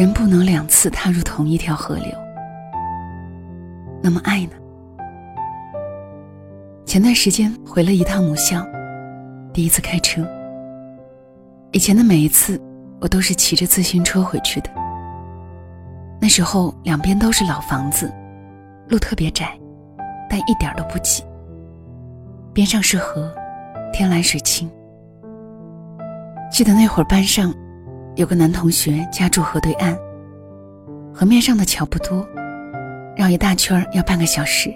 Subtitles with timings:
[0.00, 2.06] 人不能两次踏入同一条河流。
[4.02, 4.52] 那么爱呢？
[6.86, 8.66] 前段时间回了一趟母校，
[9.52, 10.26] 第一次开车。
[11.72, 12.58] 以前的每一次，
[12.98, 14.70] 我都是骑着自行车回去的。
[16.18, 18.10] 那时候两边都是老房子，
[18.88, 19.52] 路特别窄，
[20.30, 21.22] 但一点都不挤。
[22.54, 23.30] 边上是河，
[23.92, 24.66] 天蓝水清。
[26.50, 27.54] 记得那会儿班上
[28.20, 29.98] 有个男同学家住河对岸，
[31.10, 32.28] 河面上的桥不多，
[33.16, 34.70] 绕一大圈要半个小时。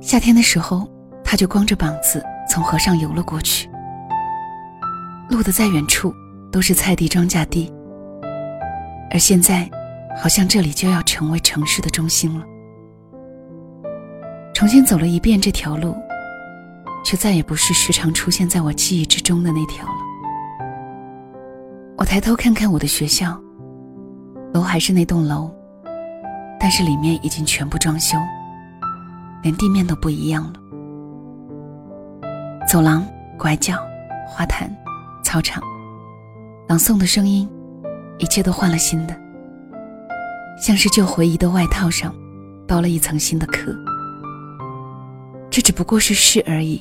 [0.00, 0.88] 夏天的时候，
[1.24, 3.68] 他就光着膀子从河上游了过去。
[5.28, 6.14] 路的再远处
[6.52, 7.74] 都是菜地、庄稼地，
[9.10, 9.68] 而现在，
[10.16, 12.46] 好像这里就要成为城市的中心了。
[14.54, 15.92] 重新走了一遍这条路，
[17.04, 20.05] 却再也不是时常出现在我记忆之中的那条了。
[21.98, 23.40] 我抬头看看我的学校，
[24.52, 25.50] 楼还是那栋楼，
[26.60, 28.18] 但是里面已经全部装修，
[29.42, 30.60] 连地面都不一样了。
[32.68, 33.06] 走廊、
[33.38, 33.76] 拐角、
[34.26, 34.70] 花坛。
[35.24, 35.60] 操场，
[36.68, 37.50] 朗诵的声音，
[38.18, 39.16] 一切都换了新的，
[40.56, 42.14] 像是旧回忆的外套上
[42.66, 43.74] 包了一层新的壳。
[45.50, 46.80] 这只不过是事而已，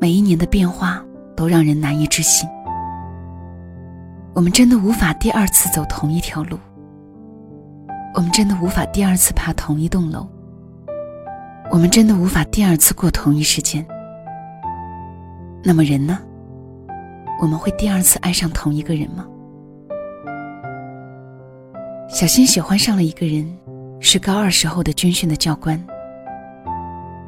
[0.00, 1.00] 每一年的变化
[1.36, 2.48] 都让人难以置信。
[4.32, 6.58] 我们真的无法第二次走同一条路，
[8.14, 10.26] 我们真的无法第二次爬同一栋楼，
[11.70, 13.84] 我们真的无法第二次过同一时间。
[15.64, 16.18] 那么人呢？
[17.42, 19.26] 我们会第二次爱上同一个人吗？
[22.08, 23.46] 小新喜欢上了一个人，
[23.98, 25.78] 是高二时候的军训的教官。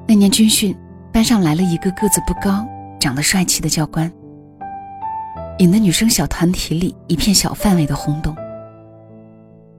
[0.07, 0.75] 那年军训，
[1.13, 2.67] 班上来了一个个子不高、
[3.01, 4.11] 长得帅气的教官，
[5.63, 8.35] 引得女生小团体里一片小范围的轰动。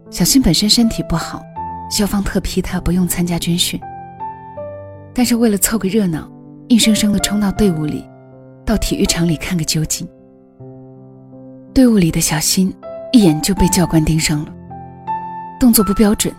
[0.09, 1.43] 小新本身身体不好，
[1.91, 3.77] 校方特批他不用参加军训，
[5.13, 6.31] 但是为了凑个热闹，
[6.69, 8.07] 硬生生的冲到队伍里，
[8.65, 10.07] 到体育场里看个究竟。
[11.73, 12.73] 队伍里的小新
[13.11, 14.53] 一眼就被教官盯上了，
[15.59, 16.33] 动作不标准，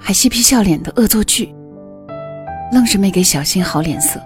[0.00, 1.54] 还嬉皮笑脸的恶作剧，
[2.72, 4.18] 愣是没给小新好脸色。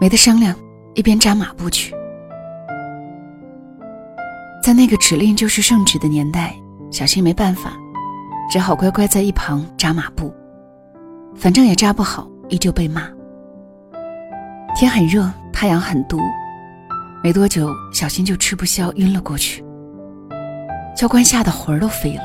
[0.00, 0.54] 没得商量，
[0.94, 1.92] 一边扎马步去。
[4.64, 6.56] 在那个指令就是圣旨的年代，
[6.90, 7.74] 小新没办法，
[8.50, 10.32] 只好乖乖在一旁扎马步，
[11.36, 13.06] 反正也扎不好，依旧被骂。
[14.74, 16.18] 天很热，太阳很毒。
[17.22, 19.62] 没多久，小新就吃不消，晕了过去。
[20.96, 22.22] 教官吓得魂儿都飞了。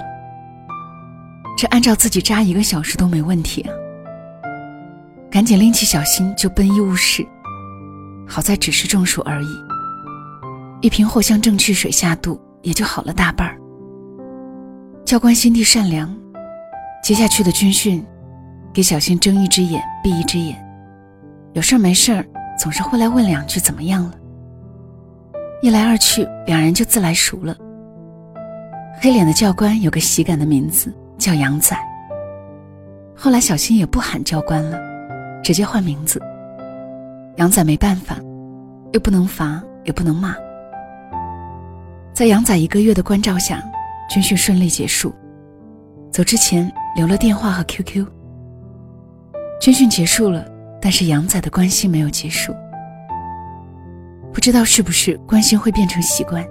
[1.58, 3.74] 这按照自己扎一个小时都没问题啊！
[5.30, 7.22] 赶紧拎起小新就奔医务室。
[8.26, 9.50] 好在只是中暑而已，
[10.82, 13.60] 一瓶藿香正气水下肚，也就好了大半儿。
[15.06, 16.16] 教官心地善良，
[17.04, 18.06] 接下去的军训，
[18.74, 20.56] 给小新睁一只眼闭一只眼，
[21.54, 22.26] 有事儿没事儿
[22.58, 24.14] 总是会来问两句怎么样了。
[25.62, 27.54] 一来二去，两人就自来熟了。
[29.02, 31.78] 黑脸的教官有个喜感的名字，叫杨仔。
[33.14, 34.80] 后来小新也不喊教官了，
[35.44, 36.22] 直接换名字。
[37.36, 38.16] 杨仔没办法，
[38.94, 40.34] 又不能罚，也不能骂。
[42.14, 43.64] 在杨仔一个月的关照下，
[44.10, 45.14] 军训顺利结束。
[46.12, 48.06] 走之前留了电话和 QQ。
[49.62, 50.46] 军训结束了，
[50.82, 52.54] 但是杨仔的关心没有结束。
[54.34, 56.46] 不知道是不是关心会变成习惯。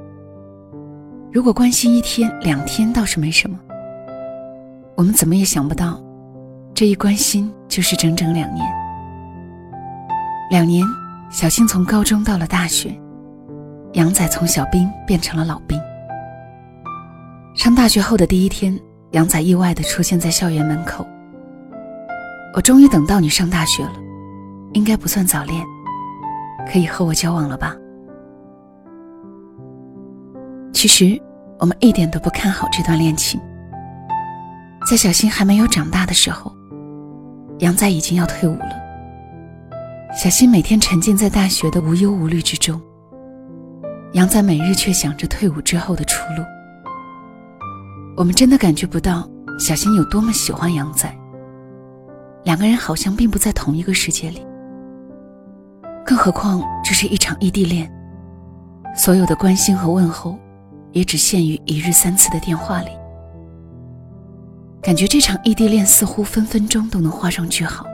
[1.33, 3.59] 如果关心一天两天倒是没什么，
[4.95, 6.01] 我们怎么也想不到，
[6.75, 8.67] 这一关心就是整整两年。
[10.51, 10.83] 两年，
[11.31, 12.99] 小青从高中到了大学，
[13.95, 15.81] 杨仔从小兵变成了老兵。
[17.55, 18.79] 上大学后的第一天，
[19.13, 21.07] 杨仔意外的出现在校园门口。
[22.55, 23.95] 我终于等到你上大学了，
[24.73, 25.65] 应该不算早恋。
[26.71, 27.75] 可以和我交往了吧？
[30.73, 31.21] 其实
[31.59, 33.41] 我们一点都不看好这段恋情。
[34.89, 36.53] 在小新还没有长大的时候，
[37.59, 38.71] 杨仔已经要退伍了。
[40.15, 42.81] 小新每天沉浸在大学的无忧无虑之中，
[44.13, 46.43] 杨仔每日却想着退伍之后的出路。
[48.17, 49.29] 我们真的感觉不到
[49.59, 51.13] 小新有多么喜欢杨仔，
[52.45, 54.45] 两个人好像并不在同一个世界里。
[56.07, 57.91] 更何况这是一场异地恋，
[58.97, 60.39] 所有的关心和问候，
[60.93, 62.91] 也只限于一日三次的电话里。
[64.81, 67.85] 感觉这场异地恋似乎分分钟都能画上句号。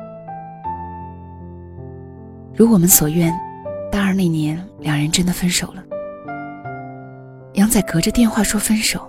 [2.55, 3.35] 如我们所愿，
[3.91, 5.83] 大二那年两人真的分手了。
[7.55, 9.01] 杨仔隔着电话说分手，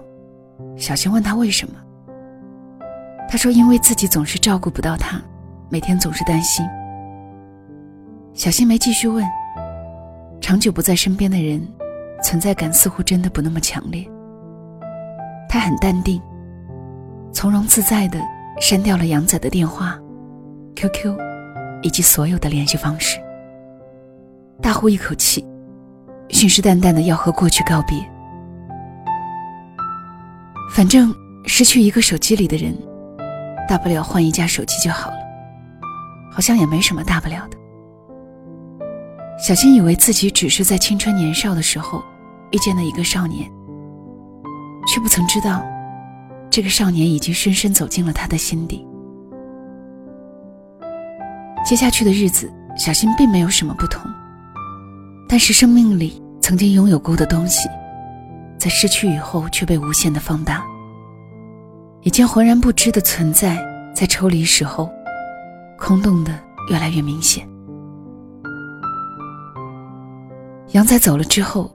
[0.78, 1.74] 小新问他为什么，
[3.28, 5.20] 他说因为自己总是照顾不到他，
[5.68, 6.64] 每天总是担心。
[8.34, 9.26] 小新没继续问。
[10.40, 11.68] 长久不在身边的人，
[12.22, 14.08] 存在感似乎真的不那么强烈。
[15.50, 16.22] 他很淡定，
[17.32, 18.20] 从容自在的
[18.62, 20.00] 删掉了杨仔的电话、
[20.76, 21.18] QQ，
[21.82, 23.20] 以及所有的联系方式。
[24.62, 25.44] 大呼一口气，
[26.30, 27.98] 信誓旦旦的要和过去告别。
[30.76, 32.78] 反正失去一个手机里的人，
[33.66, 35.18] 大不了换一架手机就好了，
[36.30, 37.58] 好像也没什么大不了的。
[39.40, 42.04] 小新以为自己只是在青春年少的时候
[42.52, 43.50] 遇见了一个少年，
[44.86, 45.64] 却不曾知道，
[46.50, 48.86] 这个少年已经深深走进了他的心底。
[51.66, 54.02] 接下去的日子，小新并没有什么不同，
[55.30, 57.70] 但是生命里曾经拥有过的东西，
[58.66, 60.66] 在失去以后却被无限的放大。
[62.02, 63.64] 以前浑然不知的存在，
[63.94, 64.92] 在抽离时候，
[65.78, 66.34] 空洞的
[66.72, 67.48] 越来越明显。
[70.70, 71.72] 杨仔走了之后，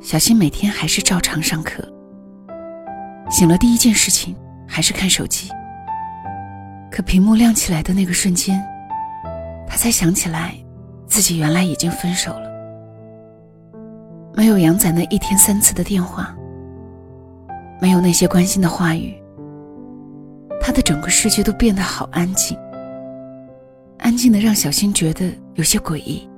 [0.00, 1.88] 小新每天还是照常上课。
[3.30, 4.34] 醒了第一件事情
[4.66, 5.48] 还是看手机。
[6.90, 8.60] 可屏幕亮起来的那个瞬间，
[9.68, 10.56] 他才想起来，
[11.06, 12.53] 自己原来已经分手了。
[14.44, 16.36] 没有杨仔那一天三次的电话，
[17.80, 19.14] 没有那些关心的话语，
[20.60, 22.54] 他的整个世界都变得好安静，
[24.00, 26.28] 安静的让小新觉得有些诡异。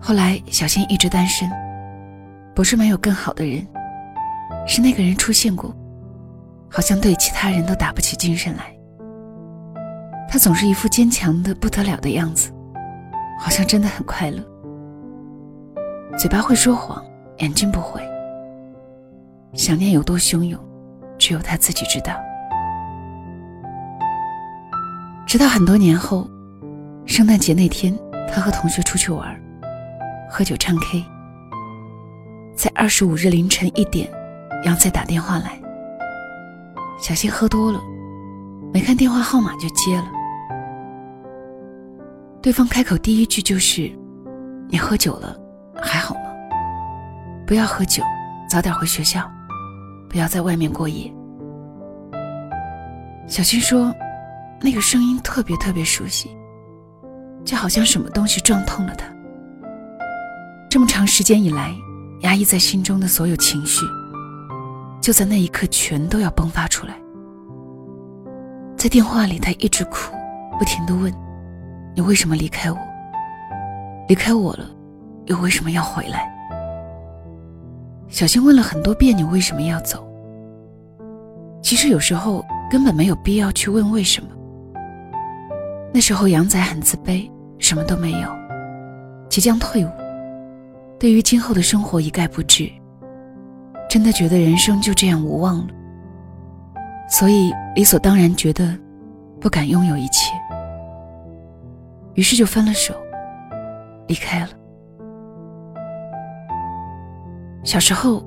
[0.00, 1.48] 后来，小新一直单身，
[2.52, 3.64] 不是没有更好的人，
[4.66, 5.72] 是那个人出现过，
[6.68, 8.76] 好像对其他人都打不起精神来。
[10.28, 12.50] 他总是一副坚强的不得了的样子，
[13.38, 14.49] 好像真的很快乐。
[16.18, 17.02] 嘴巴会说谎，
[17.38, 18.00] 眼睛不会。
[19.54, 20.60] 想念有多汹涌，
[21.18, 22.14] 只有他自己知道。
[25.26, 26.28] 直到很多年后，
[27.06, 27.96] 圣诞节那天，
[28.28, 29.40] 他和同学出去玩。
[30.28, 31.04] 喝酒唱 K，
[32.54, 34.08] 在二十五日凌晨一点，
[34.64, 35.60] 杨仔打电话来。
[36.98, 37.80] 小新喝多了，
[38.72, 40.06] 没看电话号码就接了。
[42.42, 43.90] 对方开口第一句就是
[44.70, 45.36] ：“你喝酒了，
[45.80, 46.20] 还好吗？
[47.46, 48.02] 不要喝酒，
[48.48, 49.28] 早点回学校，
[50.08, 51.12] 不要在外面过夜。”
[53.26, 53.94] 小新说
[54.60, 56.36] ：“那个声音特别特别熟悉，
[57.44, 59.06] 就好像什么东西撞痛了他。”
[60.68, 61.74] 这么长时间以来，
[62.20, 63.84] 压抑在心中的所有情绪，
[65.00, 66.94] 就在那一刻全都要迸发出来。
[68.76, 70.14] 在电话里，他一直哭，
[70.58, 71.12] 不停的问
[71.94, 72.78] ：“你为什么离开我？
[74.08, 74.70] 离开我了，
[75.30, 76.30] 又为什么要回来？”
[78.10, 80.06] 小新问了很多遍：“你为什么要走？”
[81.62, 84.28] 其实有时候根本没有必要去问为什么。
[85.92, 88.28] 那时候杨仔很自卑，什么都没有，
[89.28, 89.90] 即将退伍。
[90.98, 92.70] 对于今后的生活一概不知，
[93.88, 95.68] 真的觉得人生就这样无望了，
[97.08, 98.76] 所以理所当然觉得
[99.40, 100.32] 不敢拥有一切，
[102.14, 102.94] 于是就分了手，
[104.08, 104.48] 离开了。
[107.62, 108.24] 小时候，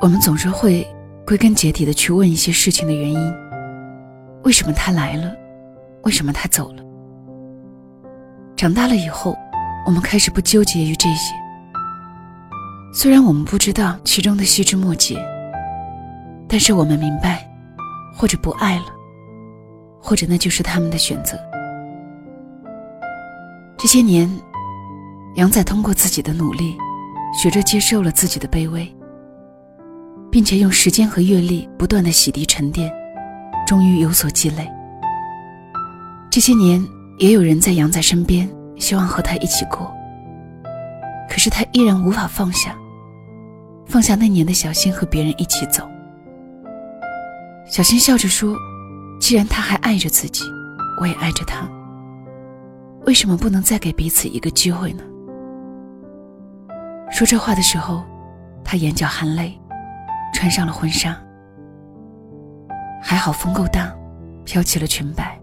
[0.00, 0.86] 我们总是会
[1.26, 3.34] 归根结底的去问一些事情的原因：
[4.44, 5.32] 为什么他来了？
[6.04, 6.82] 为什么他走了？
[8.56, 9.36] 长大了以后，
[9.84, 11.34] 我们开始不纠结于这些。
[12.94, 15.18] 虽然我们不知道其中的细枝末节，
[16.48, 17.44] 但是我们明白，
[18.14, 18.86] 或者不爱了，
[20.00, 21.36] 或者那就是他们的选择。
[23.76, 24.30] 这些年，
[25.34, 26.76] 杨仔通过自己的努力，
[27.32, 28.86] 学着接受了自己的卑微，
[30.30, 32.92] 并且用时间和阅历不断的洗涤沉淀，
[33.66, 34.70] 终于有所积累。
[36.30, 36.86] 这些年，
[37.18, 39.92] 也有人在杨仔身边，希望和他一起过，
[41.28, 42.76] 可是他依然无法放下。
[43.84, 45.86] 放下那年的小新和别人一起走。
[47.66, 48.56] 小新笑着说
[49.20, 50.44] ：“既然他还爱着自己，
[51.00, 51.68] 我也爱着他。
[53.04, 55.02] 为什么不能再给彼此一个机会呢？”
[57.12, 58.02] 说这话的时候，
[58.64, 59.52] 他眼角含泪，
[60.32, 61.14] 穿上了婚纱。
[63.02, 63.94] 还好风够大，
[64.46, 65.38] 飘起了裙摆，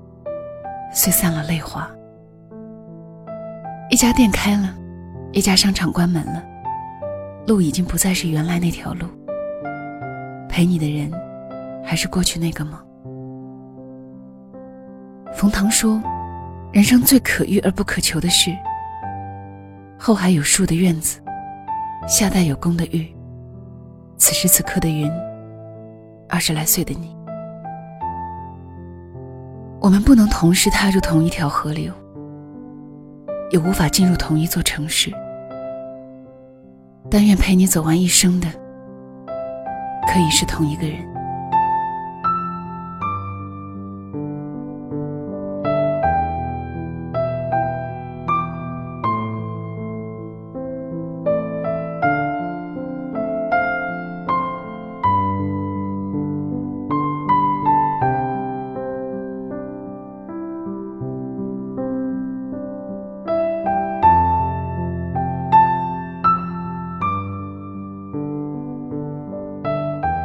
[0.92, 1.88] 碎散了泪花。
[3.92, 4.76] 一家店开了，
[5.32, 6.44] 一家商场关门了。
[7.46, 9.06] 路已经不再是原来那条路，
[10.50, 11.12] 陪你的人，
[11.86, 12.82] 还是过去那个吗？
[15.34, 16.02] 冯唐说
[16.74, 18.52] ：“人生最可遇而不可求的事，
[20.00, 21.20] 后海有树的院子，
[22.08, 23.08] 夏代有功的玉。
[24.18, 25.10] 此时此刻的云，
[26.28, 27.16] 二十来岁的你。
[29.80, 31.94] 我们不能同时踏入同一条河流，
[33.52, 35.12] 也无法进入同一座城市。
[37.10, 38.48] 但愿陪你走完一生的，
[40.08, 41.09] 可以是同一个人。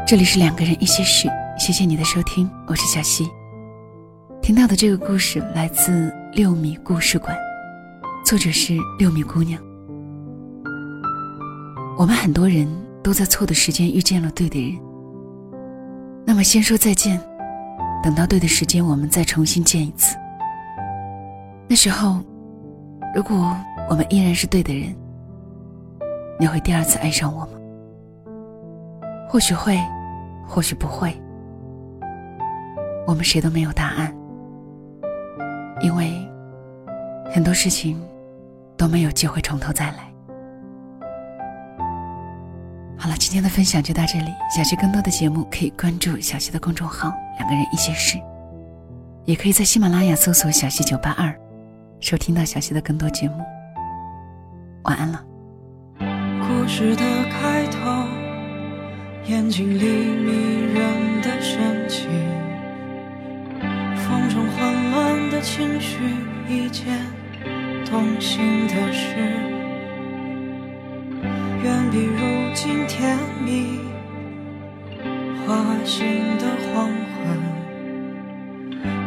[0.07, 3.27] 这里是两个人一些事，谢谢你的收听，我是小溪。
[4.43, 7.35] 听到的这个故事来自六米故事馆，
[8.23, 9.59] 作者是六米姑娘。
[11.97, 12.69] 我们很多人
[13.03, 14.79] 都在错的时间遇见了对的人，
[16.27, 17.19] 那么先说再见，
[18.03, 20.15] 等到对的时间，我们再重新见一次。
[21.67, 22.21] 那时候，
[23.15, 23.57] 如果
[23.89, 24.95] 我们依然是对的人，
[26.39, 27.53] 你会第二次爱上我吗？
[29.31, 29.81] 或许会。
[30.47, 31.21] 或许不会，
[33.07, 34.15] 我们谁都没有答案，
[35.81, 36.13] 因为
[37.33, 38.01] 很多事情
[38.77, 40.13] 都没有机会从头再来。
[42.97, 44.33] 好了，今天的分享就到这里。
[44.55, 48.19] 想学更多的节目，可以关注小溪的公众号“两个人一些事”，
[49.27, 51.35] 也可以在喜马拉雅搜索“小溪九八二”，
[52.01, 53.45] 收听到小溪的更多节目。
[54.85, 55.23] 晚安了。
[56.47, 58.34] 故事的开头。
[59.27, 62.11] 眼睛里迷人的神情，
[63.97, 65.97] 风中混乱的情绪，
[66.47, 66.85] 一件
[67.87, 69.17] 动心的事，
[71.63, 73.81] 远比如今甜蜜。
[75.47, 76.07] 花心
[76.39, 77.39] 的黄昏，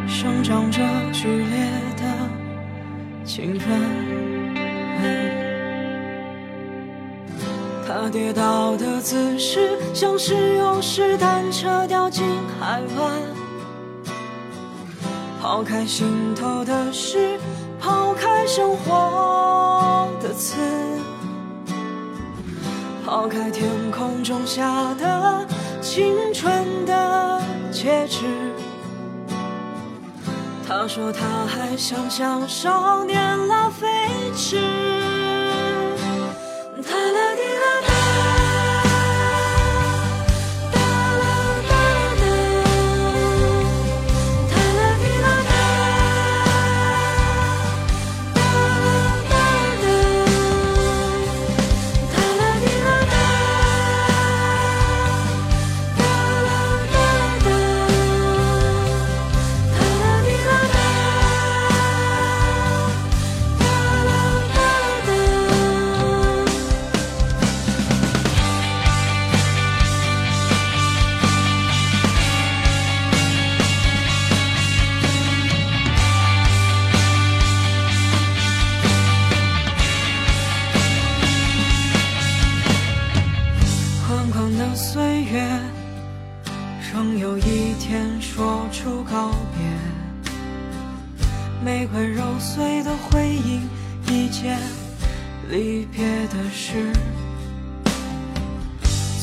[0.08, 0.80] 生长着
[1.12, 2.04] 剧烈的
[3.24, 4.07] 情分。
[8.00, 12.24] 他跌倒的姿势，像是勇士单车掉进
[12.60, 13.12] 海湾。
[15.42, 17.40] 抛开心头的事，
[17.80, 20.60] 抛开生活的刺，
[23.04, 25.44] 抛开天空中下的
[25.80, 28.26] 青春的戒指。
[30.68, 33.88] 他说他还想像少年拉飞
[34.36, 34.77] 驰。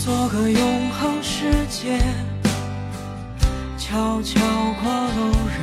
[0.05, 1.97] 做个永恒世界，
[3.75, 4.39] 悄悄
[4.83, 5.57] 过路人，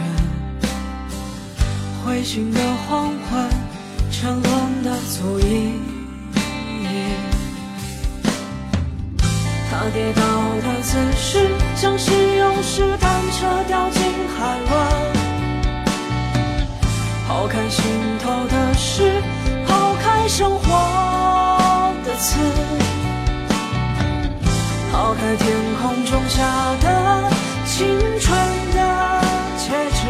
[2.05, 3.49] 灰心的黄昏，
[4.11, 5.81] 沉沦的足印。
[9.71, 10.23] 他跌倒
[10.61, 11.47] 的姿势，
[11.77, 14.03] 像是勇士单车掉进
[14.37, 14.73] 海湾。
[17.29, 17.85] 抛开心
[18.21, 19.23] 头的事，
[19.69, 21.22] 抛开生活
[25.83, 26.41] 空中下
[26.81, 27.31] 的
[27.67, 28.39] 青春
[28.73, 29.21] 的
[29.59, 30.01] 戒指。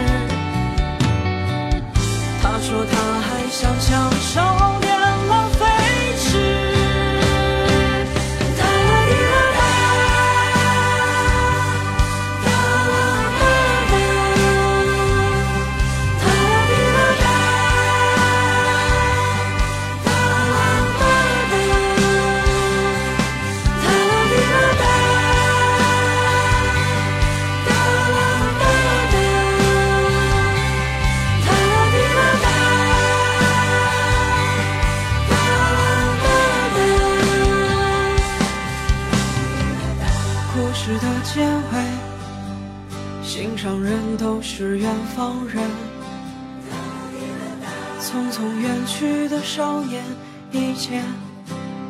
[2.42, 4.61] 他说他还想享受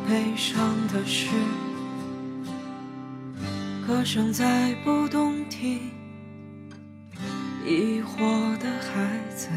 [0.07, 1.29] 悲伤的事。
[3.87, 5.79] 歌声再不动听，
[7.65, 9.49] 疑惑的孩子，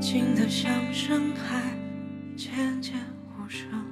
[0.00, 1.62] 静得像深海，
[2.36, 2.94] 渐渐
[3.26, 3.85] 无声。